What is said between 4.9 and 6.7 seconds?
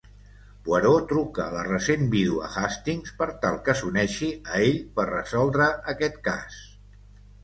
per resoldre aquest cas.